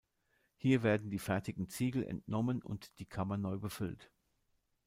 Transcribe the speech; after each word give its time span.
Hier 0.57 0.81
werden 0.81 1.11
die 1.11 1.19
fertigen 1.19 1.69
Ziegel 1.69 2.03
entnommen 2.03 2.63
und 2.63 2.97
die 2.97 3.05
Kammer 3.05 3.37
neu 3.37 3.59
befüllt. 3.59 4.09